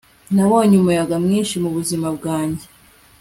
[0.35, 2.65] nabonye umuyaga mwinshi mubuzima bwanjye